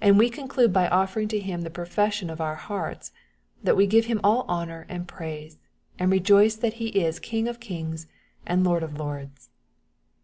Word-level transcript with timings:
And 0.00 0.18
we 0.18 0.28
conclude 0.28 0.72
by 0.72 0.88
offering 0.88 1.28
to 1.28 1.38
Him 1.38 1.60
the 1.60 1.70
profession 1.70 2.30
of 2.30 2.40
our 2.40 2.56
hearts, 2.56 3.12
that 3.62 3.76
we 3.76 3.86
give 3.86 4.06
Him 4.06 4.18
all 4.24 4.44
honor 4.48 4.86
and 4.88 5.06
praise, 5.06 5.56
and 6.00 6.10
rejoice 6.10 6.56
that 6.56 6.74
He 6.82 6.88
is 6.88 7.20
King 7.20 7.46
of 7.46 7.60
kings, 7.60 8.08
and 8.44 8.64
Lord 8.64 8.82
of 8.82 8.98
lords. 8.98 9.50